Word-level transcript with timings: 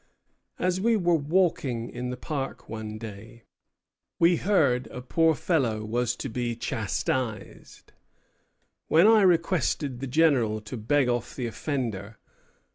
"As 0.57 0.81
we 0.81 0.97
were 0.97 1.13
walking 1.15 1.87
in 1.87 2.09
the 2.09 2.17
Park 2.17 2.67
one 2.67 2.97
day, 2.97 3.43
we 4.17 4.37
heard 4.37 4.87
a 4.87 4.99
poor 4.99 5.35
fellow 5.35 5.85
was 5.85 6.15
to 6.15 6.27
be 6.27 6.55
chastised; 6.55 7.91
when 8.87 9.05
I 9.05 9.21
requested 9.21 9.99
the 9.99 10.07
General 10.07 10.59
to 10.61 10.75
beg 10.75 11.07
off 11.07 11.35
the 11.35 11.45
offender. 11.45 12.17